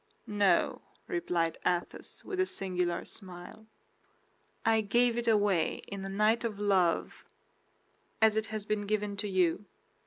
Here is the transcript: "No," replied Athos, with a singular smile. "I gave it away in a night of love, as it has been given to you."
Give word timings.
"No," 0.25 0.81
replied 1.05 1.59
Athos, 1.63 2.23
with 2.25 2.39
a 2.39 2.45
singular 2.47 3.05
smile. 3.05 3.67
"I 4.65 4.81
gave 4.81 5.15
it 5.15 5.27
away 5.27 5.83
in 5.87 6.03
a 6.03 6.09
night 6.09 6.43
of 6.43 6.59
love, 6.59 7.23
as 8.19 8.35
it 8.35 8.47
has 8.47 8.65
been 8.65 8.87
given 8.87 9.15
to 9.17 9.27
you." 9.29 9.65